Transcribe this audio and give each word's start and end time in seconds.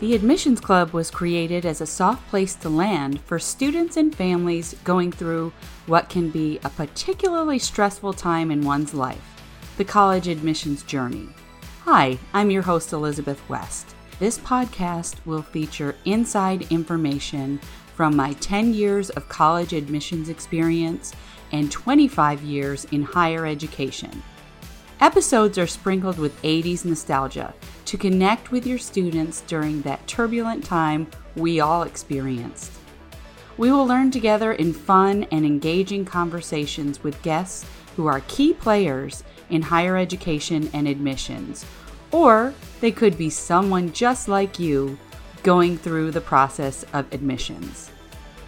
The 0.00 0.14
Admissions 0.14 0.60
Club 0.60 0.92
was 0.92 1.10
created 1.10 1.66
as 1.66 1.80
a 1.80 1.86
soft 1.86 2.28
place 2.28 2.54
to 2.56 2.68
land 2.68 3.20
for 3.22 3.40
students 3.40 3.96
and 3.96 4.14
families 4.14 4.76
going 4.84 5.10
through 5.10 5.52
what 5.86 6.08
can 6.08 6.30
be 6.30 6.60
a 6.62 6.70
particularly 6.70 7.58
stressful 7.58 8.12
time 8.12 8.52
in 8.52 8.62
one's 8.62 8.94
life 8.94 9.42
the 9.76 9.84
college 9.84 10.28
admissions 10.28 10.84
journey. 10.84 11.28
Hi, 11.82 12.16
I'm 12.32 12.50
your 12.50 12.62
host, 12.62 12.92
Elizabeth 12.92 13.40
West. 13.48 13.94
This 14.20 14.38
podcast 14.38 15.16
will 15.24 15.42
feature 15.42 15.96
inside 16.04 16.70
information 16.70 17.58
from 17.94 18.14
my 18.14 18.34
10 18.34 18.74
years 18.74 19.10
of 19.10 19.28
college 19.28 19.72
admissions 19.72 20.28
experience 20.28 21.12
and 21.50 21.72
25 21.72 22.42
years 22.42 22.84
in 22.86 23.02
higher 23.02 23.46
education. 23.46 24.22
Episodes 25.00 25.58
are 25.58 25.66
sprinkled 25.68 26.18
with 26.18 26.42
80s 26.42 26.84
nostalgia 26.84 27.54
to 27.84 27.96
connect 27.96 28.50
with 28.50 28.66
your 28.66 28.78
students 28.78 29.42
during 29.42 29.80
that 29.82 30.04
turbulent 30.08 30.64
time 30.64 31.06
we 31.36 31.60
all 31.60 31.84
experienced. 31.84 32.72
We 33.58 33.70
will 33.70 33.86
learn 33.86 34.10
together 34.10 34.52
in 34.54 34.72
fun 34.72 35.24
and 35.30 35.46
engaging 35.46 36.04
conversations 36.04 37.04
with 37.04 37.22
guests 37.22 37.64
who 37.94 38.08
are 38.08 38.22
key 38.26 38.54
players 38.54 39.22
in 39.50 39.62
higher 39.62 39.96
education 39.96 40.68
and 40.72 40.88
admissions, 40.88 41.64
or 42.10 42.52
they 42.80 42.90
could 42.90 43.16
be 43.16 43.30
someone 43.30 43.92
just 43.92 44.26
like 44.26 44.58
you 44.58 44.98
going 45.44 45.78
through 45.78 46.10
the 46.10 46.20
process 46.20 46.84
of 46.92 47.12
admissions. 47.14 47.88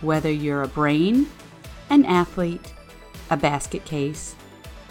Whether 0.00 0.32
you're 0.32 0.62
a 0.62 0.68
brain, 0.68 1.28
an 1.90 2.04
athlete, 2.06 2.72
a 3.30 3.36
basket 3.36 3.84
case, 3.84 4.34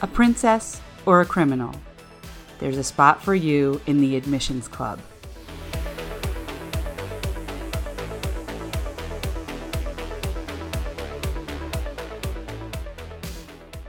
a 0.02 0.08
princess, 0.08 0.80
or 1.06 1.22
a 1.22 1.26
criminal, 1.26 1.74
there's 2.60 2.78
a 2.78 2.84
spot 2.84 3.24
for 3.24 3.36
you 3.36 3.80
in 3.88 4.02
the 4.02 4.16
Admissions 4.16 4.68
Club. 4.68 5.00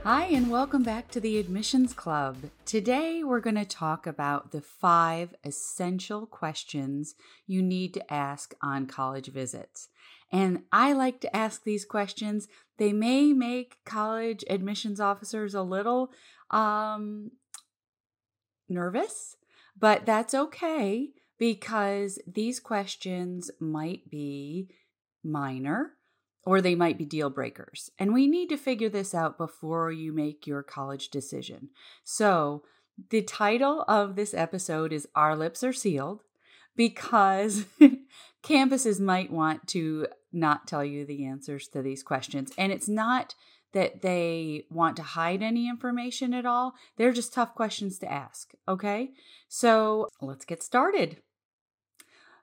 Hi, 0.03 0.25
and 0.25 0.51
welcome 0.51 0.83
back 0.83 1.09
to 1.11 1.21
the 1.21 1.39
Admissions 1.39 1.93
Club. 1.93 2.37
Today, 2.65 3.23
we're 3.23 3.39
going 3.39 3.55
to 3.55 3.65
talk 3.65 4.07
about 4.07 4.51
the 4.51 4.61
five 4.61 5.35
essential 5.45 6.27
questions 6.27 7.15
you 7.47 7.63
need 7.63 7.95
to 7.95 8.13
ask 8.13 8.55
on 8.63 8.87
college 8.87 9.29
visits. 9.29 9.89
And 10.33 10.63
I 10.73 10.95
like 10.95 11.21
to 11.21 11.37
ask 11.37 11.65
these 11.65 11.85
questions. 11.85 12.49
They 12.81 12.95
may 12.95 13.35
make 13.35 13.77
college 13.85 14.43
admissions 14.49 15.01
officers 15.01 15.55
a 15.55 15.61
little 15.61 16.13
um, 16.51 17.33
nervous, 18.71 19.37
but 19.79 20.07
that's 20.07 20.33
okay 20.33 21.11
because 21.39 22.19
these 22.27 22.59
questions 22.59 23.51
might 23.61 24.09
be 24.09 24.71
minor 25.23 25.93
or 26.43 26.63
they 26.63 26.75
might 26.75 26.97
be 26.97 27.05
deal 27.05 27.29
breakers. 27.29 27.91
And 27.99 28.15
we 28.15 28.27
need 28.27 28.49
to 28.49 28.57
figure 28.57 28.89
this 28.89 29.15
out 29.15 29.37
before 29.37 29.93
you 29.93 30.15
make 30.15 30.47
your 30.47 30.63
college 30.63 31.11
decision. 31.11 31.69
So, 32.03 32.63
the 33.11 33.21
title 33.21 33.85
of 33.89 34.17
this 34.17 34.33
episode 34.33 34.91
is 34.91 35.07
Our 35.15 35.37
Lips 35.37 35.63
Are 35.63 35.75
Sealed 35.75 36.23
because 36.77 37.67
campuses 38.45 39.01
might 39.01 39.31
want 39.31 39.67
to 39.69 40.07
not 40.33 40.67
tell 40.67 40.85
you 40.85 41.05
the 41.05 41.25
answers 41.25 41.69
to 41.69 41.83
these 41.83 42.03
questions. 42.03 42.53
And 42.57 42.73
it's 42.73 42.89
not 42.89 43.35
that 43.73 44.03
they 44.03 44.65
want 44.71 44.97
to 44.97 45.03
hide 45.03 45.43
any 45.43 45.69
information 45.69 46.35
at 46.35 46.47
all. 46.47 46.75
They're 46.97 47.13
just 47.13 47.33
tough 47.33 47.55
questions 47.55 47.99
to 48.01 48.11
ask. 48.11 48.53
Okay. 48.67 49.11
So 49.49 50.09
let's 50.21 50.45
get 50.45 50.63
started. 50.63 51.19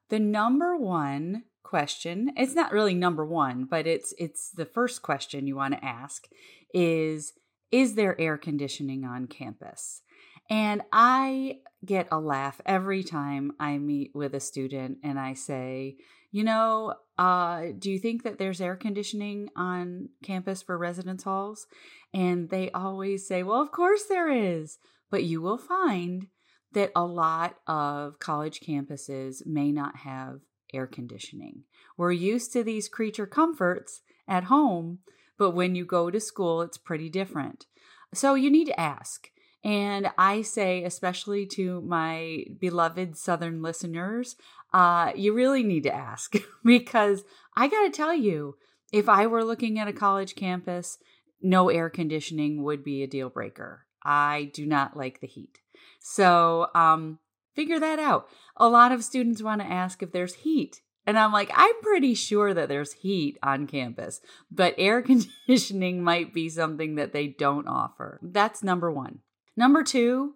The 0.10 0.20
number 0.20 0.78
one 0.78 1.44
question, 1.64 2.32
it's 2.38 2.56
not 2.56 2.72
really 2.72 2.94
number 2.94 3.26
one, 3.26 3.66
but 3.66 3.86
it's 3.86 4.14
it's 4.18 4.52
the 4.52 4.66
first 4.66 5.02
question 5.02 5.48
you 5.48 5.56
want 5.58 5.74
to 5.74 5.84
ask 5.84 6.28
is 6.74 7.34
is 7.72 7.96
there 7.96 8.20
air 8.20 8.38
conditioning 8.38 9.04
on 9.04 9.28
campus? 9.28 10.02
And 10.50 10.82
I 10.92 11.60
get 11.86 12.08
a 12.12 12.20
laugh 12.20 12.62
every 12.66 13.04
time 13.04 13.52
I 13.60 13.78
meet 13.78 14.12
with 14.14 14.34
a 14.34 14.40
student 14.40 15.00
and 15.04 15.20
I 15.20 15.34
say, 15.34 15.98
you 16.32 16.44
know, 16.44 16.96
uh, 17.18 17.68
do 17.78 17.92
you 17.92 18.00
think 18.00 18.24
that 18.24 18.38
there's 18.38 18.62
air 18.62 18.76
conditioning 18.76 19.50
on 19.56 20.10
campus 20.24 20.62
for 20.62 20.78
residence 20.78 21.24
halls? 21.24 21.68
And 22.14 22.50
they 22.50 22.72
always 22.72 23.28
say, 23.28 23.44
well, 23.44 23.62
of 23.62 23.72
course 23.72 24.04
there 24.04 24.30
is. 24.30 24.78
But 25.10 25.24
you 25.24 25.42
will 25.42 25.58
find 25.58 26.28
that 26.74 26.92
a 26.96 27.06
lot 27.06 27.56
of 27.66 28.20
college 28.20 28.60
campuses 28.60 29.46
may 29.46 29.72
not 29.72 29.98
have 29.98 30.42
air 30.74 30.86
conditioning. 30.86 31.64
We're 31.96 32.12
used 32.12 32.52
to 32.54 32.64
these 32.64 32.90
creature 32.90 33.26
comforts 33.26 34.02
at 34.28 34.46
home, 34.46 35.00
but 35.38 35.52
when 35.52 35.76
you 35.76 35.86
go 35.86 36.12
to 36.12 36.20
school, 36.20 36.62
it's 36.62 36.78
pretty 36.78 37.10
different. 37.10 37.66
So 38.14 38.36
you 38.36 38.50
need 38.50 38.66
to 38.66 38.80
ask. 38.80 39.30
And 39.64 40.12
I 40.18 40.44
say, 40.44 40.84
especially 40.84 41.46
to 41.48 41.82
my 41.82 42.46
beloved 42.60 43.18
Southern 43.18 43.62
listeners, 43.62 44.36
uh, 44.74 45.12
you 45.16 45.34
really 45.34 45.64
need 45.64 45.84
to 45.84 45.94
ask 45.94 46.36
because 46.66 47.24
I 47.56 47.68
got 47.68 47.84
to 47.84 47.90
tell 47.90 48.14
you, 48.14 48.56
if 48.94 49.10
I 49.10 49.28
were 49.28 49.44
looking 49.44 49.80
at 49.80 49.88
a 49.88 49.94
college 49.94 50.36
campus, 50.36 50.98
no 51.42 51.70
air 51.70 51.90
conditioning 51.90 52.64
would 52.64 52.84
be 52.84 53.04
a 53.04 53.08
deal 53.08 53.30
breaker. 53.30 53.86
I 54.04 54.52
do 54.54 54.66
not 54.66 54.96
like 54.96 55.20
the 55.20 55.28
heat. 55.28 55.60
So, 56.00 56.68
um, 56.74 57.20
figure 57.54 57.80
that 57.80 58.00
out. 58.00 58.28
A 58.56 58.70
lot 58.70 58.92
of 58.92 59.04
students 59.04 59.44
want 59.44 59.62
to 59.62 59.68
ask 59.68 60.02
if 60.02 60.12
there's 60.12 60.36
heat. 60.36 60.82
And 61.06 61.18
I'm 61.18 61.32
like, 61.32 61.50
I'm 61.54 61.82
pretty 61.82 62.14
sure 62.14 62.54
that 62.54 62.70
there's 62.70 62.94
heat 62.94 63.38
on 63.42 63.66
campus, 63.66 64.22
but 64.52 64.76
air 64.78 65.02
conditioning 65.48 66.04
might 66.04 66.34
be 66.34 66.50
something 66.50 66.96
that 66.96 67.14
they 67.14 67.28
don't 67.28 67.68
offer. 67.68 68.20
That's 68.22 68.62
number 68.62 68.92
one. 68.92 69.20
Number 69.58 69.84
two 69.84 70.36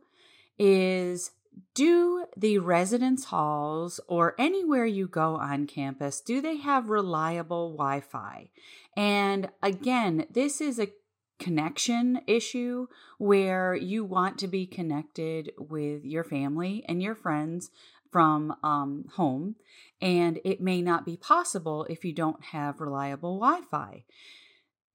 is 0.57 1.31
do 1.75 2.25
the 2.35 2.57
residence 2.57 3.25
halls 3.25 3.99
or 4.07 4.35
anywhere 4.39 4.85
you 4.85 5.07
go 5.07 5.35
on 5.35 5.67
campus 5.67 6.21
do 6.21 6.41
they 6.41 6.57
have 6.57 6.89
reliable 6.89 7.71
wi-fi? 7.71 8.49
And 8.97 9.49
again 9.61 10.25
this 10.31 10.59
is 10.59 10.79
a 10.79 10.91
connection 11.39 12.21
issue 12.27 12.87
where 13.17 13.73
you 13.75 14.05
want 14.05 14.37
to 14.39 14.47
be 14.47 14.65
connected 14.65 15.51
with 15.57 16.05
your 16.05 16.23
family 16.23 16.83
and 16.87 17.01
your 17.01 17.15
friends 17.15 17.71
from 18.11 18.55
um, 18.63 19.05
home 19.15 19.55
and 20.01 20.39
it 20.43 20.61
may 20.61 20.81
not 20.81 21.05
be 21.05 21.17
possible 21.17 21.85
if 21.89 22.03
you 22.03 22.13
don't 22.13 22.43
have 22.45 22.81
reliable 22.81 23.39
wi-fi 23.39 24.03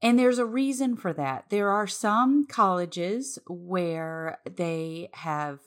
and 0.07 0.17
there's 0.17 0.39
a 0.39 0.47
reason 0.47 0.95
for 0.95 1.13
that. 1.15 1.47
There 1.51 1.69
are 1.69 1.89
some 1.89 2.47
colleges 2.47 3.41
where 3.49 4.39
they 4.49 5.09
have 5.15 5.59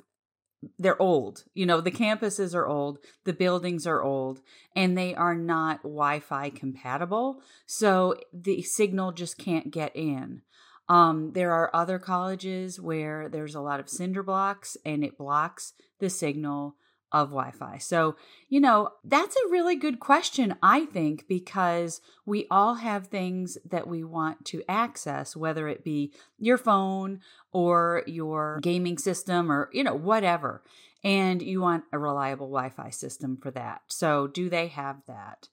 they're 0.78 1.02
old. 1.02 1.44
You 1.54 1.66
know, 1.66 1.82
the 1.82 1.92
campuses 1.92 2.56
are 2.56 2.66
old, 2.66 3.00
the 3.26 3.34
buildings 3.34 3.86
are 3.86 4.02
old, 4.02 4.40
and 4.78 4.98
they 4.98 5.14
are 5.14 5.36
not 5.36 5.84
Wi 5.84 6.22
Fi 6.22 6.52
compatible. 6.52 7.42
So 7.66 8.16
the 8.32 8.62
signal 8.62 9.12
just 9.12 9.38
can't 9.38 9.72
get 9.72 9.94
in. 9.94 10.42
Um, 10.88 11.34
there 11.34 11.52
are 11.52 11.76
other 11.76 12.00
colleges 12.00 12.80
where 12.80 13.28
there's 13.28 13.56
a 13.56 13.62
lot 13.62 13.82
of 13.82 13.90
cinder 13.90 14.24
blocks 14.24 14.78
and 14.86 15.04
it 15.04 15.18
blocks 15.18 15.74
the 16.00 16.10
signal 16.10 16.76
of 17.12 17.30
Wi 17.30 17.52
Fi. 17.52 17.78
So, 17.78 18.16
you 18.48 18.60
know, 18.60 18.90
that's 19.04 19.36
a 19.36 19.50
really 19.50 19.76
good 19.76 20.00
question, 20.00 20.56
I 20.62 20.86
think, 20.86 21.28
because 21.28 22.02
we 22.26 22.48
all 22.52 22.76
have 22.76 23.08
things 23.08 23.58
that 23.70 23.88
we 23.88 24.04
want 24.04 24.46
to 24.46 24.64
access, 24.68 25.36
whether 25.36 25.68
it 25.68 25.84
be 25.84 26.14
your 26.38 26.58
phone 26.58 27.22
or 27.52 28.04
your 28.06 28.60
gaming 28.62 28.98
system 28.98 29.52
or, 29.52 29.70
you 29.74 29.84
know, 29.84 29.96
whatever. 29.96 30.64
And 31.04 31.42
you 31.42 31.62
want 31.62 31.86
a 31.94 32.00
reliable 32.00 32.48
Wi 32.48 32.70
Fi 32.70 32.90
system 32.90 33.38
for 33.42 33.52
that. 33.52 33.82
So, 33.88 34.28
do 34.28 34.50
they 34.50 34.68
have 34.68 34.98
that? 35.08 35.48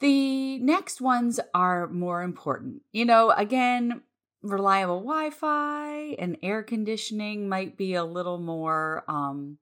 The 0.00 0.58
next 0.58 1.00
ones 1.00 1.40
are 1.54 1.88
more 1.88 2.22
important. 2.22 2.82
You 2.92 3.04
know, 3.04 3.30
again, 3.30 4.02
reliable 4.42 5.00
Wi 5.00 5.30
Fi 5.30 6.14
and 6.18 6.36
air 6.42 6.62
conditioning 6.62 7.48
might 7.48 7.76
be 7.76 7.94
a 7.94 8.04
little 8.04 8.38
more 8.38 9.04
um, 9.08 9.58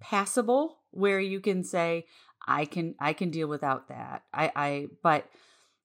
passable 0.00 0.78
where 0.90 1.20
you 1.20 1.40
can 1.40 1.62
say 1.62 2.06
i 2.46 2.64
can 2.64 2.94
i 2.98 3.12
can 3.12 3.30
deal 3.30 3.48
without 3.48 3.88
that 3.88 4.22
i 4.32 4.50
i 4.56 4.86
but 5.02 5.28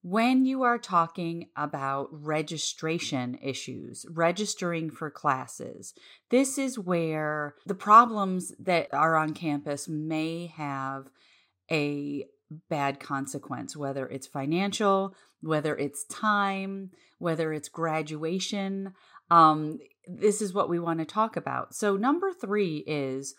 when 0.07 0.45
you 0.45 0.61
are 0.61 0.77
talking 0.77 1.49
about 1.57 2.09
registration 2.11 3.39
issues, 3.41 4.05
registering 4.07 4.91
for 4.91 5.09
classes, 5.09 5.95
this 6.29 6.59
is 6.59 6.77
where 6.77 7.55
the 7.65 7.73
problems 7.73 8.53
that 8.59 8.93
are 8.93 9.15
on 9.15 9.33
campus 9.33 9.87
may 9.87 10.45
have 10.55 11.07
a 11.71 12.23
bad 12.69 12.99
consequence, 12.99 13.75
whether 13.75 14.07
it's 14.07 14.27
financial, 14.27 15.15
whether 15.41 15.75
it's 15.75 16.05
time, 16.05 16.91
whether 17.17 17.51
it's 17.51 17.67
graduation. 17.67 18.93
Um, 19.31 19.79
this 20.07 20.39
is 20.39 20.53
what 20.53 20.69
we 20.69 20.77
want 20.77 20.99
to 20.99 21.05
talk 21.05 21.35
about. 21.35 21.73
So, 21.73 21.97
number 21.97 22.31
three 22.31 22.83
is 22.85 23.33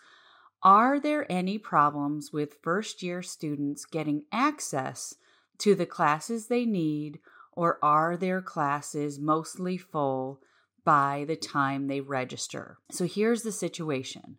Are 0.63 0.99
there 0.99 1.31
any 1.31 1.57
problems 1.57 2.33
with 2.33 2.57
first 2.61 3.03
year 3.03 3.21
students 3.21 3.85
getting 3.85 4.23
access 4.31 5.15
to 5.59 5.75
the 5.75 5.85
classes 5.85 6.47
they 6.47 6.65
need, 6.65 7.19
or 7.51 7.79
are 7.83 8.17
their 8.17 8.41
classes 8.41 9.19
mostly 9.19 9.77
full 9.77 10.41
by 10.83 11.25
the 11.27 11.35
time 11.35 11.87
they 11.87 12.01
register? 12.01 12.77
So 12.91 13.05
here's 13.05 13.43
the 13.43 13.51
situation. 13.51 14.37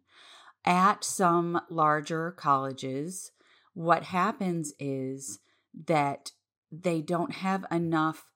At 0.64 1.04
some 1.04 1.60
larger 1.70 2.32
colleges, 2.32 3.32
what 3.74 4.04
happens 4.04 4.72
is 4.78 5.38
that 5.86 6.32
they 6.70 7.00
don't 7.00 7.32
have 7.32 7.64
enough 7.70 8.26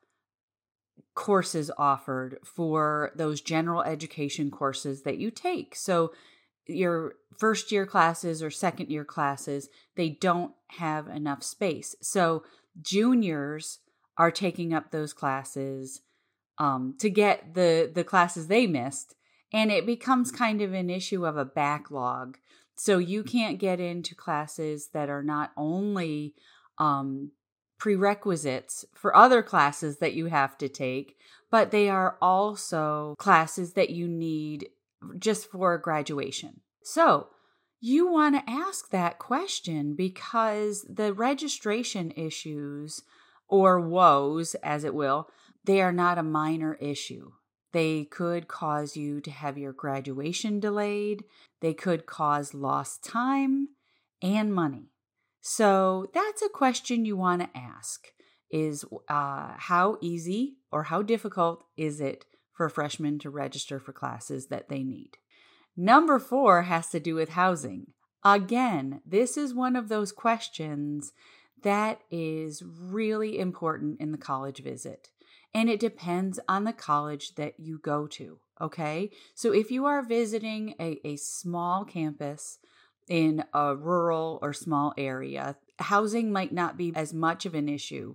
courses 1.15 1.71
offered 1.77 2.39
for 2.45 3.13
those 3.15 3.41
general 3.41 3.83
education 3.83 4.51
courses 4.51 5.03
that 5.03 5.19
you 5.19 5.31
take. 5.31 5.75
So 5.77 6.13
your 6.67 7.15
first 7.39 7.73
year 7.73 7.87
classes 7.87 8.43
or 8.43 8.51
second 8.51 8.91
year 8.91 9.05
classes, 9.05 9.69
they 9.97 10.11
don't 10.11 10.53
have 10.69 11.09
enough 11.09 11.43
space. 11.43 11.95
So 12.01 12.45
juniors 12.81 13.81
are 14.17 14.31
taking 14.31 14.73
up 14.73 14.91
those 14.91 15.13
classes 15.13 16.03
um, 16.59 16.95
to 16.99 17.11
get 17.11 17.55
the 17.55 17.91
the 17.93 18.05
classes 18.05 18.47
they 18.47 18.67
missed, 18.67 19.15
and 19.53 19.71
it 19.71 19.87
becomes 19.87 20.31
kind 20.31 20.61
of 20.61 20.73
an 20.73 20.91
issue 20.91 21.27
of 21.27 21.37
a 21.37 21.45
backlog. 21.45 22.39
So 22.75 22.99
you 22.99 23.23
can't 23.23 23.59
get 23.59 23.81
into 23.81 24.15
classes 24.15 24.89
that 24.93 25.09
are 25.09 25.23
not 25.23 25.53
only 25.57 26.35
um, 26.79 27.33
prerequisites 27.79 28.85
for 28.95 29.15
other 29.15 29.43
classes 29.43 29.99
that 29.99 30.15
you 30.15 30.27
have 30.27 30.57
to 30.59 30.69
take, 30.69 31.17
but 31.51 31.71
they 31.71 31.89
are 31.89 32.17
also 32.23 33.15
classes 33.19 33.73
that 33.75 33.91
you 33.91 34.09
need 34.09 34.69
just 35.19 35.51
for 35.51 35.77
graduation. 35.79 36.61
So, 36.83 37.29
you 37.81 38.07
want 38.07 38.37
to 38.37 38.51
ask 38.51 38.91
that 38.91 39.19
question 39.19 39.95
because 39.97 40.87
the 40.89 41.13
registration 41.13 42.13
issues 42.13 43.03
or 43.49 43.81
woes, 43.81 44.55
as 44.63 44.85
it 44.85 44.95
will, 44.95 45.29
they 45.65 45.83
are 45.83 45.93
not 45.93 46.17
a 46.17 46.23
minor 46.23 46.75
issue. 46.75 47.33
They 47.73 48.05
could 48.05 48.49
cause 48.49 48.97
you 48.97 49.21
to 49.23 49.31
have 49.31 49.59
your 49.59 49.73
graduation 49.73 50.61
delayed. 50.61 51.25
They 51.61 51.75
could 51.75 52.07
cause 52.07 52.55
lost 52.55 53.03
time 53.03 53.69
and 54.23 54.55
money. 54.55 54.91
So 55.41 56.07
that's 56.15 56.43
a 56.43 56.49
question 56.49 57.05
you 57.05 57.17
want 57.17 57.43
to 57.43 57.59
ask 57.59 58.07
is 58.51 58.85
uh, 59.09 59.55
how 59.57 59.99
easy 60.01 60.59
or 60.71 60.85
how 60.85 61.03
difficult 61.03 61.65
is 61.77 62.01
it 62.01 62.27
for 62.63 62.69
freshmen 62.69 63.19
to 63.19 63.29
register 63.29 63.81
for 63.81 63.93
classes 63.93 64.47
that 64.47 64.69
they 64.69 64.85
need? 64.85 65.17
Number 65.77 66.21
four 66.21 66.63
has 66.63 66.91
to 66.91 67.01
do 67.01 67.17
with 67.17 67.31
housing. 67.31 67.89
Again, 68.25 69.01
this 69.05 69.37
is 69.37 69.53
one 69.53 69.75
of 69.75 69.89
those 69.89 70.13
questions 70.13 71.13
that 71.63 72.03
is 72.09 72.63
really 72.63 73.41
important 73.41 74.01
in 74.01 74.13
the 74.13 74.19
college 74.19 74.63
visit. 74.63 75.09
And 75.53 75.69
it 75.69 75.81
depends 75.81 76.39
on 76.49 76.63
the 76.63 76.73
college 76.73 77.35
that 77.35 77.59
you 77.59 77.81
go 77.83 78.07
to. 78.07 78.39
Okay. 78.61 79.11
So 79.35 79.53
if 79.53 79.73
you 79.73 79.85
are 79.87 80.05
visiting 80.05 80.77
a, 80.79 81.01
a 81.05 81.17
small 81.17 81.85
campus 81.85 82.61
in 83.09 83.43
a 83.53 83.75
rural 83.75 84.39
or 84.41 84.53
small 84.53 84.95
area, 84.97 85.57
housing 85.81 86.31
might 86.31 86.53
not 86.53 86.77
be 86.77 86.93
as 86.95 87.13
much 87.13 87.45
of 87.45 87.57
an 87.57 87.69
issue 87.69 88.15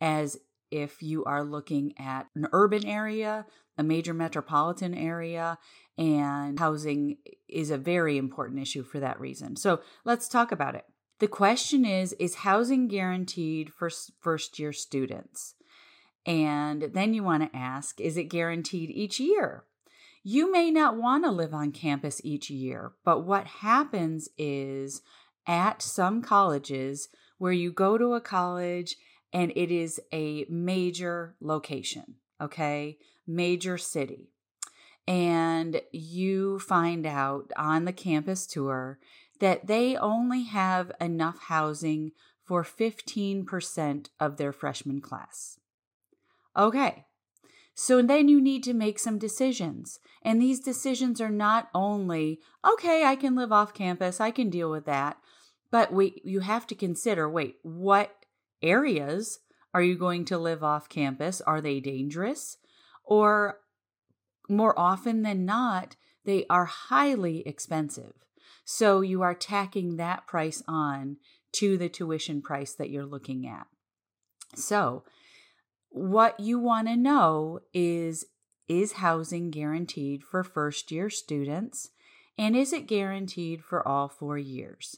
as 0.00 0.36
if 0.74 1.02
you 1.04 1.24
are 1.24 1.44
looking 1.44 1.94
at 1.98 2.26
an 2.34 2.48
urban 2.52 2.84
area, 2.84 3.46
a 3.78 3.84
major 3.84 4.12
metropolitan 4.12 4.92
area, 4.92 5.56
and 5.96 6.58
housing 6.58 7.18
is 7.48 7.70
a 7.70 7.78
very 7.78 8.18
important 8.18 8.60
issue 8.60 8.82
for 8.82 8.98
that 8.98 9.20
reason. 9.20 9.54
So 9.54 9.80
let's 10.04 10.28
talk 10.28 10.50
about 10.50 10.74
it. 10.74 10.84
The 11.20 11.28
question 11.28 11.84
is 11.84 12.12
Is 12.14 12.36
housing 12.36 12.88
guaranteed 12.88 13.72
for 13.72 13.88
first 14.20 14.58
year 14.58 14.72
students? 14.72 15.54
And 16.26 16.90
then 16.92 17.14
you 17.14 17.22
want 17.22 17.44
to 17.44 17.56
ask 17.56 18.00
Is 18.00 18.16
it 18.16 18.24
guaranteed 18.24 18.90
each 18.90 19.20
year? 19.20 19.64
You 20.24 20.50
may 20.50 20.72
not 20.72 20.96
want 20.96 21.22
to 21.24 21.30
live 21.30 21.54
on 21.54 21.70
campus 21.70 22.20
each 22.24 22.50
year, 22.50 22.92
but 23.04 23.24
what 23.24 23.46
happens 23.46 24.28
is 24.36 25.02
at 25.46 25.82
some 25.82 26.20
colleges 26.20 27.08
where 27.38 27.52
you 27.52 27.70
go 27.70 27.96
to 27.96 28.14
a 28.14 28.20
college 28.20 28.96
and 29.34 29.52
it 29.56 29.70
is 29.72 30.00
a 30.12 30.46
major 30.48 31.34
location, 31.40 32.14
okay, 32.40 32.96
major 33.26 33.76
city, 33.76 34.30
and 35.08 35.82
you 35.92 36.60
find 36.60 37.04
out 37.04 37.50
on 37.56 37.84
the 37.84 37.92
campus 37.92 38.46
tour 38.46 38.98
that 39.40 39.66
they 39.66 39.96
only 39.96 40.44
have 40.44 40.92
enough 41.00 41.38
housing 41.48 42.12
for 42.44 42.62
15% 42.62 44.08
of 44.20 44.36
their 44.36 44.52
freshman 44.52 45.00
class. 45.00 45.58
Okay, 46.56 47.04
so 47.74 48.00
then 48.00 48.28
you 48.28 48.40
need 48.40 48.62
to 48.62 48.72
make 48.72 49.00
some 49.00 49.18
decisions. 49.18 49.98
And 50.22 50.40
these 50.40 50.60
decisions 50.60 51.20
are 51.20 51.30
not 51.30 51.68
only, 51.74 52.40
okay, 52.64 53.04
I 53.04 53.16
can 53.16 53.34
live 53.34 53.50
off 53.50 53.74
campus, 53.74 54.20
I 54.20 54.30
can 54.30 54.48
deal 54.48 54.70
with 54.70 54.84
that, 54.86 55.18
but 55.72 55.92
we 55.92 56.22
you 56.24 56.40
have 56.40 56.66
to 56.68 56.74
consider, 56.76 57.28
wait, 57.28 57.56
what 57.62 58.23
areas 58.64 59.38
are 59.74 59.82
you 59.82 59.96
going 59.96 60.24
to 60.26 60.38
live 60.38 60.62
off 60.62 60.88
campus? 60.88 61.40
Are 61.40 61.60
they 61.60 61.80
dangerous? 61.80 62.58
Or 63.04 63.58
more 64.48 64.78
often 64.78 65.22
than 65.22 65.44
not, 65.44 65.96
they 66.24 66.46
are 66.48 66.64
highly 66.64 67.46
expensive. 67.46 68.12
So 68.64 69.00
you 69.00 69.22
are 69.22 69.34
tacking 69.34 69.96
that 69.96 70.26
price 70.26 70.62
on 70.68 71.16
to 71.52 71.76
the 71.76 71.88
tuition 71.88 72.40
price 72.40 72.72
that 72.74 72.90
you're 72.90 73.04
looking 73.04 73.46
at. 73.46 73.66
So 74.54 75.02
what 75.90 76.38
you 76.38 76.58
want 76.58 76.88
to 76.88 76.96
know 76.96 77.60
is 77.72 78.26
is 78.66 78.92
housing 78.92 79.50
guaranteed 79.50 80.22
for 80.22 80.42
first 80.42 80.90
year 80.90 81.10
students? 81.10 81.90
And 82.38 82.56
is 82.56 82.72
it 82.72 82.86
guaranteed 82.86 83.62
for 83.62 83.86
all 83.86 84.08
four 84.08 84.38
years? 84.38 84.96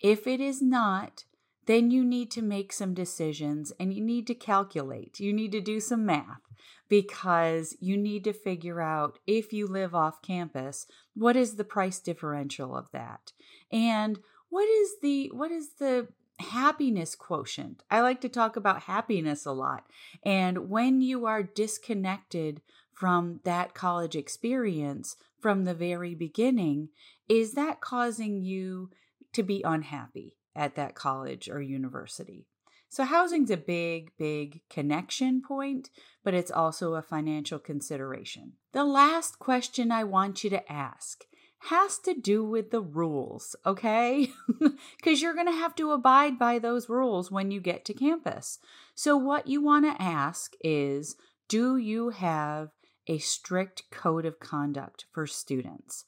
If 0.00 0.26
it 0.26 0.40
is 0.40 0.62
not, 0.62 1.24
then 1.68 1.90
you 1.90 2.02
need 2.02 2.30
to 2.30 2.40
make 2.40 2.72
some 2.72 2.94
decisions 2.94 3.74
and 3.78 3.92
you 3.92 4.02
need 4.02 4.26
to 4.26 4.34
calculate. 4.34 5.20
You 5.20 5.34
need 5.34 5.52
to 5.52 5.60
do 5.60 5.80
some 5.80 6.06
math 6.06 6.40
because 6.88 7.76
you 7.78 7.98
need 7.98 8.24
to 8.24 8.32
figure 8.32 8.80
out 8.80 9.18
if 9.26 9.52
you 9.52 9.66
live 9.66 9.94
off 9.94 10.22
campus, 10.22 10.86
what 11.14 11.36
is 11.36 11.56
the 11.56 11.64
price 11.64 11.98
differential 11.98 12.74
of 12.74 12.90
that? 12.92 13.32
And 13.70 14.18
what 14.48 14.66
is 14.66 14.92
the 15.02 15.30
what 15.34 15.50
is 15.50 15.74
the 15.78 16.08
happiness 16.40 17.14
quotient. 17.14 17.82
I 17.90 18.00
like 18.00 18.22
to 18.22 18.30
talk 18.30 18.56
about 18.56 18.84
happiness 18.84 19.44
a 19.44 19.52
lot. 19.52 19.84
And 20.22 20.70
when 20.70 21.02
you 21.02 21.26
are 21.26 21.42
disconnected 21.42 22.62
from 22.94 23.40
that 23.44 23.74
college 23.74 24.16
experience 24.16 25.16
from 25.40 25.64
the 25.64 25.74
very 25.74 26.14
beginning, 26.14 26.88
is 27.28 27.52
that 27.52 27.80
causing 27.80 28.40
you 28.40 28.90
to 29.32 29.42
be 29.42 29.62
unhappy 29.64 30.37
at 30.58 30.74
that 30.74 30.94
college 30.94 31.48
or 31.48 31.62
university? 31.62 32.46
So, 32.90 33.04
housing's 33.04 33.50
a 33.50 33.56
big, 33.56 34.12
big 34.18 34.62
connection 34.70 35.42
point, 35.42 35.90
but 36.24 36.34
it's 36.34 36.50
also 36.50 36.94
a 36.94 37.02
financial 37.02 37.58
consideration. 37.58 38.54
The 38.72 38.84
last 38.84 39.38
question 39.38 39.92
I 39.92 40.04
want 40.04 40.42
you 40.42 40.50
to 40.50 40.72
ask 40.72 41.24
has 41.62 41.98
to 41.98 42.14
do 42.14 42.44
with 42.44 42.70
the 42.70 42.80
rules, 42.80 43.56
okay? 43.66 44.30
Because 44.96 45.20
you're 45.20 45.34
going 45.34 45.46
to 45.46 45.52
have 45.52 45.74
to 45.76 45.92
abide 45.92 46.38
by 46.38 46.58
those 46.58 46.88
rules 46.88 47.30
when 47.30 47.50
you 47.50 47.60
get 47.60 47.84
to 47.86 47.94
campus. 47.94 48.58
So, 48.94 49.16
what 49.16 49.46
you 49.46 49.62
want 49.62 49.84
to 49.84 50.02
ask 50.02 50.54
is 50.62 51.16
Do 51.48 51.76
you 51.76 52.10
have 52.10 52.70
a 53.06 53.18
strict 53.18 53.84
code 53.90 54.24
of 54.24 54.40
conduct 54.40 55.06
for 55.12 55.26
students? 55.26 56.04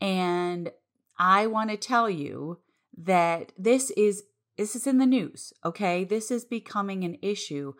And 0.00 0.72
I 1.18 1.46
want 1.46 1.70
to 1.70 1.76
tell 1.76 2.10
you 2.10 2.58
that 2.96 3.52
this 3.58 3.90
is 3.92 4.24
this 4.56 4.76
is 4.76 4.86
in 4.86 4.98
the 4.98 5.06
news, 5.06 5.52
okay? 5.64 6.04
This 6.04 6.30
is 6.30 6.44
becoming 6.44 7.02
an 7.02 7.18
issue 7.22 7.74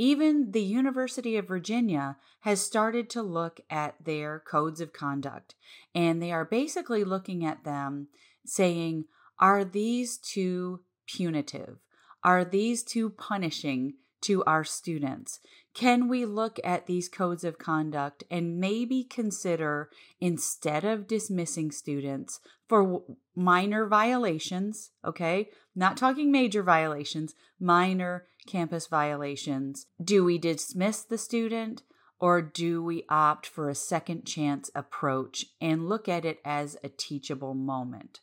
even 0.00 0.52
the 0.52 0.62
University 0.62 1.36
of 1.36 1.46
Virginia 1.46 2.16
has 2.40 2.62
started 2.62 3.10
to 3.10 3.20
look 3.20 3.60
at 3.68 4.02
their 4.02 4.40
codes 4.40 4.80
of 4.80 4.94
conduct, 4.94 5.54
and 5.94 6.22
they 6.22 6.32
are 6.32 6.46
basically 6.46 7.04
looking 7.04 7.44
at 7.44 7.64
them 7.64 8.08
saying, 8.46 9.04
are 9.38 9.62
these 9.62 10.16
too 10.16 10.80
punitive? 11.06 11.80
Are 12.24 12.46
these 12.46 12.82
too 12.82 13.10
punishing 13.10 13.92
to 14.22 14.42
our 14.44 14.64
students? 14.64 15.40
Can 15.72 16.08
we 16.08 16.24
look 16.24 16.58
at 16.64 16.86
these 16.86 17.08
codes 17.08 17.44
of 17.44 17.58
conduct 17.58 18.24
and 18.30 18.58
maybe 18.58 19.04
consider, 19.04 19.88
instead 20.20 20.84
of 20.84 21.06
dismissing 21.06 21.70
students 21.70 22.40
for 22.68 23.02
minor 23.36 23.86
violations, 23.86 24.90
okay, 25.04 25.48
not 25.74 25.96
talking 25.96 26.32
major 26.32 26.62
violations, 26.62 27.34
minor 27.58 28.26
campus 28.46 28.86
violations. 28.86 29.86
Do 30.02 30.24
we 30.24 30.38
dismiss 30.38 31.02
the 31.02 31.18
student 31.18 31.82
or 32.18 32.42
do 32.42 32.82
we 32.82 33.04
opt 33.08 33.46
for 33.46 33.68
a 33.68 33.74
second 33.74 34.26
chance 34.26 34.70
approach 34.74 35.46
and 35.60 35.88
look 35.88 36.08
at 36.08 36.24
it 36.24 36.38
as 36.44 36.76
a 36.82 36.88
teachable 36.88 37.54
moment? 37.54 38.20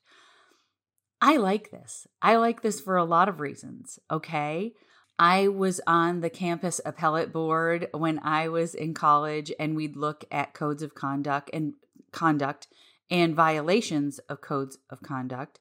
I 1.21 1.37
like 1.37 1.71
this. 1.71 2.07
I 2.21 2.35
like 2.35 2.61
this 2.61 2.79
for 2.79 2.95
a 2.95 3.05
lot 3.05 3.27
of 3.27 3.39
reasons. 3.39 3.99
Okay. 4.11 4.73
I 5.19 5.47
was 5.47 5.81
on 5.87 6.21
the 6.21 6.29
campus 6.29 6.79
appellate 6.85 7.33
board 7.33 7.87
when 7.91 8.19
I 8.19 8.49
was 8.49 8.75
in 8.75 8.93
college, 8.93 9.51
and 9.59 9.75
we'd 9.75 9.97
look 9.97 10.25
at 10.31 10.53
codes 10.53 10.83
of 10.83 10.93
conduct 10.93 11.49
and 11.53 11.73
conduct 12.11 12.67
and 13.09 13.35
violations 13.35 14.19
of 14.19 14.41
codes 14.41 14.77
of 14.89 15.01
conduct. 15.01 15.59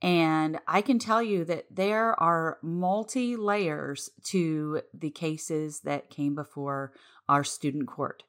And 0.00 0.58
I 0.66 0.80
can 0.80 0.98
tell 0.98 1.22
you 1.22 1.44
that 1.44 1.66
there 1.70 2.20
are 2.20 2.58
multi 2.62 3.36
layers 3.36 4.10
to 4.26 4.82
the 4.94 5.10
cases 5.10 5.80
that 5.80 6.10
came 6.10 6.34
before 6.34 6.92
our 7.28 7.44
student 7.44 7.88
court. 7.88 8.22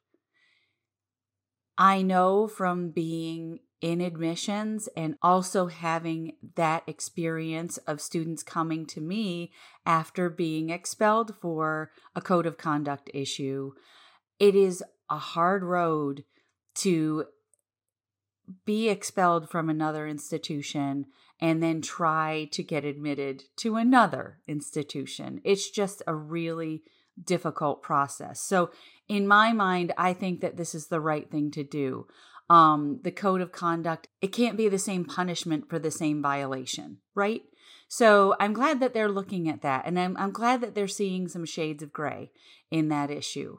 I 1.77 2.01
know 2.01 2.47
from 2.47 2.89
being 2.89 3.59
in 3.81 4.01
admissions 4.01 4.89
and 4.95 5.15
also 5.21 5.67
having 5.67 6.33
that 6.55 6.83
experience 6.85 7.77
of 7.79 8.01
students 8.01 8.43
coming 8.43 8.85
to 8.85 8.99
me 8.99 9.51
after 9.85 10.29
being 10.29 10.69
expelled 10.69 11.33
for 11.41 11.91
a 12.15 12.21
code 12.21 12.45
of 12.45 12.57
conduct 12.57 13.09
issue. 13.13 13.71
It 14.37 14.55
is 14.55 14.83
a 15.09 15.17
hard 15.17 15.63
road 15.63 16.25
to 16.75 17.25
be 18.65 18.89
expelled 18.89 19.49
from 19.49 19.69
another 19.69 20.07
institution 20.07 21.05
and 21.39 21.63
then 21.63 21.81
try 21.81 22.49
to 22.51 22.63
get 22.63 22.83
admitted 22.83 23.43
to 23.57 23.75
another 23.75 24.39
institution. 24.47 25.39
It's 25.45 25.69
just 25.69 26.01
a 26.05 26.15
really 26.15 26.83
difficult 27.23 27.81
process. 27.81 28.41
So, 28.41 28.71
in 29.07 29.27
my 29.27 29.53
mind, 29.53 29.93
I 29.97 30.13
think 30.13 30.41
that 30.41 30.57
this 30.57 30.75
is 30.75 30.87
the 30.87 31.01
right 31.01 31.29
thing 31.29 31.51
to 31.51 31.63
do 31.63 32.07
um, 32.49 32.99
the 33.03 33.11
code 33.11 33.41
of 33.41 33.51
conduct, 33.51 34.07
it 34.21 34.29
can't 34.33 34.57
be 34.57 34.67
the 34.67 34.79
same 34.79 35.05
punishment 35.05 35.69
for 35.69 35.77
the 35.77 35.91
same 35.91 36.21
violation, 36.21 36.97
right? 37.13 37.43
So 37.87 38.35
I'm 38.39 38.53
glad 38.53 38.79
that 38.79 38.93
they're 38.93 39.09
looking 39.09 39.49
at 39.49 39.61
that. 39.61 39.85
And 39.85 39.99
I'm, 39.99 40.15
I'm 40.17 40.31
glad 40.31 40.61
that 40.61 40.75
they're 40.75 40.87
seeing 40.87 41.27
some 41.27 41.45
shades 41.45 41.83
of 41.83 41.93
gray 41.93 42.31
in 42.71 42.89
that 42.89 43.11
issue. 43.11 43.57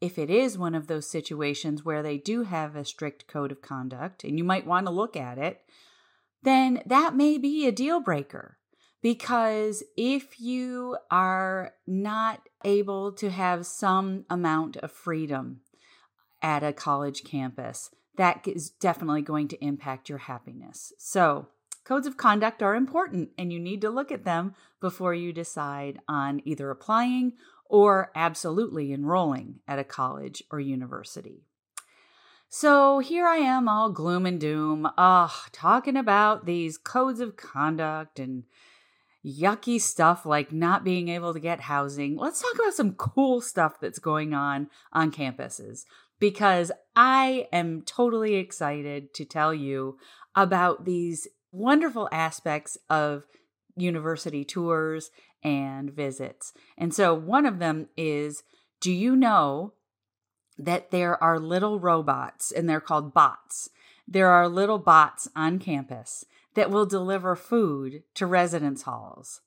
If 0.00 0.18
it 0.18 0.30
is 0.30 0.56
one 0.56 0.74
of 0.74 0.86
those 0.86 1.10
situations 1.10 1.84
where 1.84 2.02
they 2.02 2.18
do 2.18 2.44
have 2.44 2.74
a 2.74 2.84
strict 2.84 3.26
code 3.26 3.52
of 3.52 3.62
conduct 3.62 4.24
and 4.24 4.38
you 4.38 4.44
might 4.44 4.66
want 4.66 4.86
to 4.86 4.92
look 4.92 5.16
at 5.16 5.38
it, 5.38 5.60
then 6.42 6.82
that 6.86 7.14
may 7.14 7.36
be 7.36 7.66
a 7.66 7.72
deal 7.72 8.00
breaker. 8.00 8.56
Because 9.02 9.82
if 9.96 10.40
you 10.40 10.96
are 11.10 11.72
not 11.86 12.48
able 12.64 13.12
to 13.12 13.30
have 13.30 13.66
some 13.66 14.24
amount 14.28 14.76
of 14.78 14.92
freedom 14.92 15.60
at 16.42 16.62
a 16.62 16.72
college 16.72 17.24
campus, 17.24 17.90
that 18.20 18.46
is 18.46 18.68
definitely 18.68 19.22
going 19.22 19.48
to 19.48 19.64
impact 19.64 20.10
your 20.10 20.18
happiness. 20.18 20.92
So, 20.98 21.48
codes 21.84 22.06
of 22.06 22.18
conduct 22.18 22.62
are 22.62 22.74
important 22.74 23.30
and 23.38 23.50
you 23.50 23.58
need 23.58 23.80
to 23.80 23.88
look 23.88 24.12
at 24.12 24.26
them 24.26 24.54
before 24.78 25.14
you 25.14 25.32
decide 25.32 25.98
on 26.06 26.42
either 26.44 26.70
applying 26.70 27.32
or 27.64 28.12
absolutely 28.14 28.92
enrolling 28.92 29.60
at 29.66 29.78
a 29.78 29.84
college 29.84 30.42
or 30.50 30.60
university. 30.60 31.46
So 32.50 32.98
here 32.98 33.26
I 33.26 33.36
am, 33.36 33.68
all 33.68 33.90
gloom 33.90 34.26
and 34.26 34.38
doom, 34.38 34.86
ah, 34.98 35.46
talking 35.50 35.96
about 35.96 36.44
these 36.44 36.76
codes 36.76 37.20
of 37.20 37.36
conduct 37.36 38.18
and 38.18 38.44
yucky 39.24 39.80
stuff 39.80 40.26
like 40.26 40.52
not 40.52 40.84
being 40.84 41.08
able 41.08 41.32
to 41.32 41.40
get 41.40 41.60
housing. 41.60 42.18
Let's 42.18 42.42
talk 42.42 42.54
about 42.54 42.74
some 42.74 42.92
cool 42.92 43.40
stuff 43.40 43.80
that's 43.80 43.98
going 43.98 44.34
on 44.34 44.68
on 44.92 45.10
campuses 45.10 45.84
because 46.20 46.70
I 46.94 47.48
am 47.52 47.82
totally 47.82 48.36
excited 48.36 49.12
to 49.14 49.24
tell 49.24 49.52
you 49.52 49.98
about 50.36 50.84
these 50.84 51.26
wonderful 51.50 52.08
aspects 52.12 52.78
of 52.88 53.24
university 53.76 54.44
tours 54.44 55.10
and 55.42 55.90
visits. 55.90 56.52
And 56.78 56.94
so 56.94 57.14
one 57.14 57.46
of 57.46 57.58
them 57.58 57.88
is 57.96 58.42
do 58.80 58.92
you 58.92 59.16
know 59.16 59.72
that 60.58 60.90
there 60.90 61.22
are 61.22 61.38
little 61.38 61.80
robots 61.80 62.52
and 62.52 62.68
they're 62.68 62.80
called 62.80 63.12
bots? 63.14 63.70
There 64.06 64.28
are 64.28 64.48
little 64.48 64.78
bots 64.78 65.28
on 65.34 65.58
campus 65.58 66.24
that 66.54 66.70
will 66.70 66.86
deliver 66.86 67.36
food 67.36 68.02
to 68.14 68.26
residence 68.26 68.82
halls. 68.82 69.40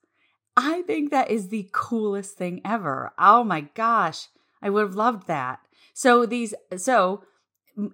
I 0.55 0.83
think 0.83 1.09
that 1.09 1.29
is 1.29 1.49
the 1.49 1.69
coolest 1.71 2.37
thing 2.37 2.61
ever. 2.63 3.11
Oh 3.17 3.43
my 3.43 3.61
gosh, 3.73 4.27
I 4.61 4.69
would 4.69 4.81
have 4.81 4.95
loved 4.95 5.27
that. 5.27 5.59
So 5.93 6.25
these 6.25 6.53
so 6.77 7.23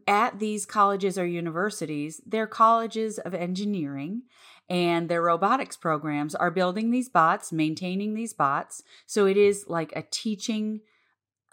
at 0.07 0.39
these 0.39 0.65
colleges 0.65 1.17
or 1.17 1.25
universities, 1.25 2.21
their 2.25 2.47
colleges 2.47 3.17
of 3.17 3.33
engineering 3.33 4.23
and 4.69 5.09
their 5.09 5.21
robotics 5.21 5.77
programs 5.77 6.35
are 6.35 6.51
building 6.51 6.91
these 6.91 7.09
bots, 7.09 7.51
maintaining 7.51 8.13
these 8.13 8.33
bots. 8.33 8.83
So 9.05 9.25
it 9.25 9.37
is 9.37 9.65
like 9.67 9.93
a 9.95 10.03
teaching 10.03 10.81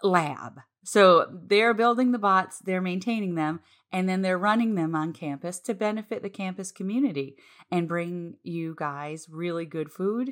lab. 0.03 0.59
So 0.83 1.27
they're 1.47 1.73
building 1.73 2.11
the 2.11 2.19
bots, 2.19 2.59
they're 2.59 2.81
maintaining 2.81 3.35
them, 3.35 3.61
and 3.91 4.07
then 4.07 4.21
they're 4.21 4.37
running 4.37 4.75
them 4.75 4.95
on 4.95 5.13
campus 5.13 5.59
to 5.61 5.73
benefit 5.73 6.21
the 6.21 6.29
campus 6.29 6.71
community 6.71 7.35
and 7.71 7.87
bring 7.87 8.35
you 8.43 8.75
guys 8.77 9.27
really 9.29 9.65
good 9.65 9.91
food 9.91 10.31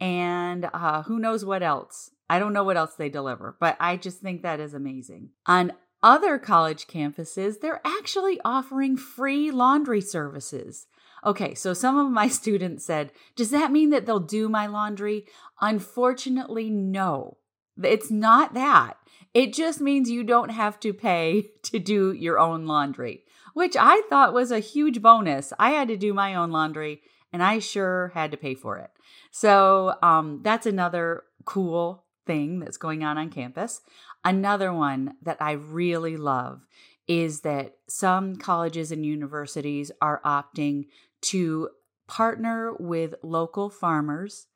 and 0.00 0.68
uh, 0.72 1.02
who 1.02 1.18
knows 1.20 1.44
what 1.44 1.62
else. 1.62 2.10
I 2.32 2.38
don't 2.38 2.54
know 2.54 2.64
what 2.64 2.78
else 2.78 2.94
they 2.94 3.10
deliver, 3.10 3.58
but 3.60 3.76
I 3.78 3.98
just 3.98 4.20
think 4.20 4.40
that 4.40 4.58
is 4.58 4.72
amazing. 4.72 5.32
On 5.44 5.74
other 6.02 6.38
college 6.38 6.86
campuses, 6.86 7.60
they're 7.60 7.82
actually 7.84 8.40
offering 8.42 8.96
free 8.96 9.50
laundry 9.50 10.00
services. 10.00 10.86
Okay, 11.26 11.52
so 11.52 11.74
some 11.74 11.98
of 11.98 12.10
my 12.10 12.28
students 12.40 12.86
said, 12.86 13.12
Does 13.36 13.50
that 13.50 13.70
mean 13.70 13.90
that 13.90 14.06
they'll 14.06 14.18
do 14.18 14.48
my 14.48 14.66
laundry? 14.66 15.26
Unfortunately, 15.60 16.70
no. 16.70 17.36
It's 17.82 18.10
not 18.10 18.54
that. 18.54 18.94
It 19.34 19.52
just 19.52 19.82
means 19.82 20.08
you 20.08 20.24
don't 20.24 20.52
have 20.52 20.80
to 20.80 20.94
pay 20.94 21.50
to 21.64 21.78
do 21.78 22.12
your 22.12 22.38
own 22.38 22.64
laundry, 22.64 23.24
which 23.52 23.76
I 23.78 24.04
thought 24.08 24.32
was 24.32 24.50
a 24.50 24.58
huge 24.58 25.02
bonus. 25.02 25.52
I 25.58 25.72
had 25.72 25.88
to 25.88 25.98
do 25.98 26.14
my 26.14 26.34
own 26.34 26.50
laundry 26.50 27.02
and 27.30 27.42
I 27.42 27.58
sure 27.58 28.10
had 28.14 28.30
to 28.30 28.38
pay 28.38 28.54
for 28.54 28.78
it. 28.78 28.90
So 29.30 29.96
um, 30.02 30.40
that's 30.42 30.64
another 30.64 31.24
cool 31.44 32.06
thing 32.26 32.60
that's 32.60 32.76
going 32.76 33.02
on 33.04 33.18
on 33.18 33.30
campus. 33.30 33.80
Another 34.24 34.72
one 34.72 35.14
that 35.22 35.38
I 35.40 35.52
really 35.52 36.16
love 36.16 36.66
is 37.08 37.40
that 37.40 37.76
some 37.88 38.36
colleges 38.36 38.92
and 38.92 39.04
universities 39.04 39.90
are 40.00 40.20
opting 40.24 40.86
to 41.22 41.70
partner 42.06 42.72
with 42.78 43.14
local 43.22 43.70
farmers 43.70 44.46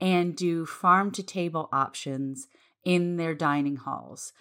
and 0.00 0.36
do 0.36 0.64
farm 0.64 1.10
to 1.10 1.22
table 1.22 1.68
options 1.72 2.46
in 2.84 3.16
their 3.16 3.34
dining 3.34 3.76
halls. 3.76 4.32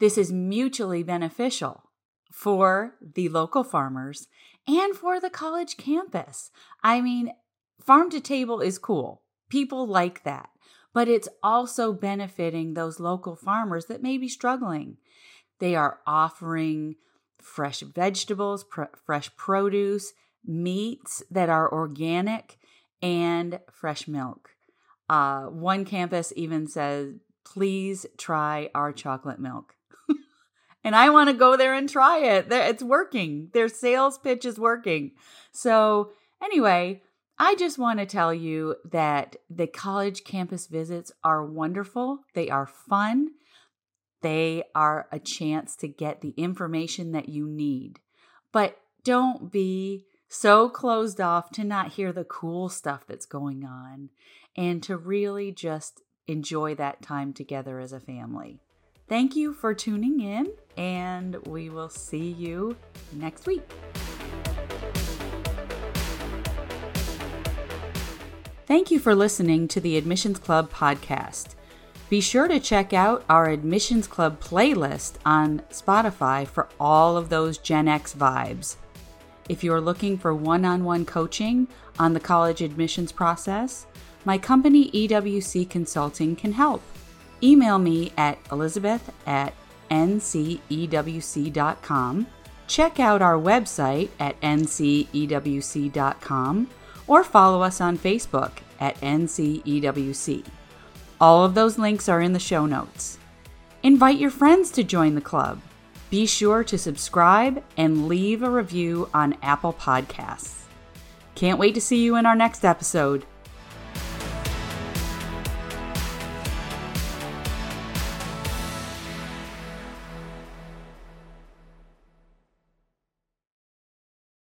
This 0.00 0.18
is 0.18 0.32
mutually 0.32 1.02
beneficial 1.02 1.84
for 2.32 2.96
the 3.00 3.28
local 3.28 3.62
farmers 3.62 4.26
and 4.66 4.94
for 4.94 5.20
the 5.20 5.30
college 5.30 5.76
campus. 5.76 6.50
I 6.82 7.00
mean, 7.00 7.32
farm 7.80 8.10
to 8.10 8.20
table 8.20 8.60
is 8.60 8.78
cool. 8.78 9.22
People 9.48 9.86
like 9.86 10.24
that, 10.24 10.48
but 10.94 11.08
it's 11.08 11.28
also 11.42 11.92
benefiting 11.92 12.72
those 12.72 13.00
local 13.00 13.36
farmers 13.36 13.86
that 13.86 14.02
may 14.02 14.16
be 14.16 14.28
struggling. 14.28 14.96
They 15.58 15.74
are 15.74 15.98
offering 16.06 16.94
fresh 17.42 17.80
vegetables, 17.80 18.64
pr- 18.64 18.84
fresh 19.04 19.34
produce, 19.36 20.14
meats 20.46 21.22
that 21.30 21.48
are 21.48 21.70
organic, 21.70 22.58
and 23.02 23.60
fresh 23.70 24.08
milk. 24.08 24.50
Uh, 25.08 25.42
one 25.46 25.84
campus 25.84 26.32
even 26.36 26.66
says, 26.66 27.14
please 27.44 28.06
try 28.16 28.70
our 28.74 28.92
chocolate 28.92 29.40
milk. 29.40 29.74
and 30.84 30.96
I 30.96 31.10
want 31.10 31.28
to 31.28 31.34
go 31.34 31.56
there 31.56 31.74
and 31.74 31.88
try 31.88 32.18
it. 32.18 32.46
It's 32.50 32.82
working. 32.82 33.50
Their 33.52 33.68
sales 33.68 34.16
pitch 34.16 34.44
is 34.44 34.58
working. 34.58 35.12
So, 35.52 36.12
anyway, 36.42 37.02
I 37.38 37.56
just 37.56 37.78
want 37.78 37.98
to 37.98 38.06
tell 38.06 38.32
you 38.32 38.76
that 38.90 39.36
the 39.50 39.66
college 39.66 40.24
campus 40.24 40.66
visits 40.66 41.10
are 41.24 41.44
wonderful. 41.44 42.20
They 42.34 42.48
are 42.48 42.66
fun. 42.66 43.30
They 44.22 44.64
are 44.74 45.08
a 45.10 45.18
chance 45.18 45.74
to 45.76 45.88
get 45.88 46.20
the 46.20 46.34
information 46.36 47.12
that 47.12 47.28
you 47.28 47.46
need. 47.46 48.00
But 48.52 48.78
don't 49.02 49.50
be 49.50 50.06
so 50.28 50.68
closed 50.68 51.20
off 51.20 51.50
to 51.50 51.64
not 51.64 51.92
hear 51.92 52.12
the 52.12 52.24
cool 52.24 52.68
stuff 52.68 53.04
that's 53.06 53.26
going 53.26 53.64
on 53.64 54.10
and 54.56 54.82
to 54.84 54.96
really 54.96 55.52
just 55.52 56.02
enjoy 56.26 56.74
that 56.76 57.02
time 57.02 57.32
together 57.32 57.80
as 57.80 57.92
a 57.92 58.00
family. 58.00 58.60
Thank 59.08 59.36
you 59.36 59.52
for 59.52 59.74
tuning 59.74 60.20
in, 60.20 60.50
and 60.78 61.36
we 61.46 61.68
will 61.68 61.90
see 61.90 62.30
you 62.30 62.76
next 63.12 63.46
week. 63.46 63.62
Thank 68.74 68.90
you 68.90 68.98
for 68.98 69.14
listening 69.14 69.68
to 69.68 69.80
the 69.80 69.96
Admissions 69.96 70.40
Club 70.40 70.68
podcast. 70.68 71.54
Be 72.10 72.20
sure 72.20 72.48
to 72.48 72.58
check 72.58 72.92
out 72.92 73.24
our 73.28 73.48
Admissions 73.48 74.08
Club 74.08 74.40
playlist 74.40 75.14
on 75.24 75.60
Spotify 75.70 76.44
for 76.44 76.68
all 76.80 77.16
of 77.16 77.28
those 77.28 77.56
Gen 77.56 77.86
X 77.86 78.14
vibes. 78.14 78.74
If 79.48 79.62
you're 79.62 79.80
looking 79.80 80.18
for 80.18 80.34
one 80.34 80.64
on 80.64 80.82
one 80.82 81.04
coaching 81.04 81.68
on 82.00 82.14
the 82.14 82.18
college 82.18 82.62
admissions 82.62 83.12
process, 83.12 83.86
my 84.24 84.38
company 84.38 84.90
EWC 84.90 85.70
Consulting 85.70 86.34
can 86.34 86.50
help. 86.50 86.82
Email 87.44 87.78
me 87.78 88.12
at 88.18 88.40
elizabeth 88.50 89.08
at 89.24 89.54
ncewc.com. 89.88 90.66
Check 92.66 92.98
out 92.98 93.22
our 93.22 93.38
website 93.38 94.08
at 94.18 94.40
ncewc.com 94.40 95.10
or 97.06 97.22
follow 97.22 97.62
us 97.62 97.80
on 97.80 97.96
Facebook 97.96 98.63
at 98.80 99.00
ncewc. 99.00 100.44
All 101.20 101.44
of 101.44 101.54
those 101.54 101.78
links 101.78 102.08
are 102.08 102.20
in 102.20 102.32
the 102.32 102.38
show 102.38 102.66
notes. 102.66 103.18
Invite 103.82 104.18
your 104.18 104.30
friends 104.30 104.70
to 104.72 104.84
join 104.84 105.14
the 105.14 105.20
club. 105.20 105.60
Be 106.10 106.26
sure 106.26 106.64
to 106.64 106.78
subscribe 106.78 107.62
and 107.76 108.08
leave 108.08 108.42
a 108.42 108.50
review 108.50 109.08
on 109.12 109.36
Apple 109.42 109.72
Podcasts. 109.72 110.62
Can't 111.34 111.58
wait 111.58 111.74
to 111.74 111.80
see 111.80 112.02
you 112.02 112.16
in 112.16 112.26
our 112.26 112.36
next 112.36 112.64
episode. 112.64 113.26